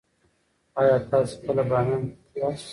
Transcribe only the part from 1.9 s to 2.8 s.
ته تللي یاست؟